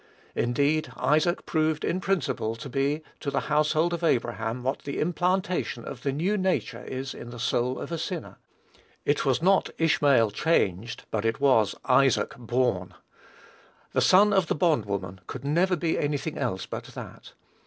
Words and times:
Indeed, 0.33 0.91
Isaac 0.97 1.45
proved 1.45 1.85
in 1.85 2.01
principle 2.01 2.55
to 2.55 2.67
be 2.69 3.03
to 3.19 3.29
the 3.29 3.41
household 3.41 3.93
of 3.93 4.03
Abraham 4.03 4.63
what 4.63 4.79
the 4.79 4.97
implantation 4.99 5.85
of 5.85 6.01
the 6.01 6.11
new 6.11 6.37
nature 6.37 6.83
is 6.83 7.13
in 7.13 7.29
the 7.29 7.37
soul 7.37 7.77
of 7.77 7.91
a 7.91 7.99
sinner. 7.99 8.39
It 9.05 9.25
was 9.25 9.43
not 9.43 9.69
Ishmael 9.77 10.31
changed, 10.31 11.05
but 11.11 11.23
it 11.23 11.39
was 11.39 11.75
Isaac 11.85 12.35
born. 12.35 12.95
The 13.91 14.01
son 14.01 14.33
of 14.33 14.47
the 14.47 14.55
bond 14.55 14.85
woman 14.85 15.21
could 15.27 15.45
never 15.45 15.75
be 15.75 15.99
any 15.99 16.17
thing 16.17 16.35
else 16.35 16.65
but 16.65 16.85
that. 16.95 17.33